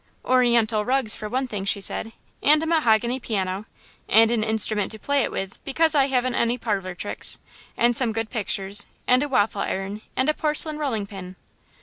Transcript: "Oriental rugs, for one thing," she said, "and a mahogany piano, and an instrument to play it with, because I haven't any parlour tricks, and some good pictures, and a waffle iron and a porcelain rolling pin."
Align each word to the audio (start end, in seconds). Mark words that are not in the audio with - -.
"Oriental 0.25 0.83
rugs, 0.83 1.15
for 1.15 1.29
one 1.29 1.47
thing," 1.47 1.63
she 1.63 1.79
said, 1.79 2.11
"and 2.41 2.63
a 2.63 2.65
mahogany 2.65 3.19
piano, 3.19 3.67
and 4.09 4.31
an 4.31 4.43
instrument 4.43 4.89
to 4.93 4.97
play 4.97 5.21
it 5.21 5.31
with, 5.31 5.63
because 5.63 5.93
I 5.93 6.07
haven't 6.07 6.33
any 6.33 6.57
parlour 6.57 6.95
tricks, 6.95 7.37
and 7.77 7.95
some 7.95 8.11
good 8.11 8.31
pictures, 8.31 8.87
and 9.05 9.21
a 9.21 9.29
waffle 9.29 9.61
iron 9.61 10.01
and 10.15 10.27
a 10.27 10.33
porcelain 10.33 10.79
rolling 10.79 11.05
pin." 11.05 11.35